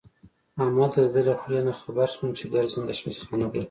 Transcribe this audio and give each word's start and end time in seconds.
همالته 0.59 0.99
د 1.05 1.07
ده 1.13 1.21
له 1.27 1.33
خولې 1.39 1.59
نه 1.67 1.73
خبر 1.81 2.07
شوم 2.15 2.29
چې 2.37 2.43
ګرځنده 2.53 2.91
اشپزخانه 2.93 3.45
به. 3.51 3.59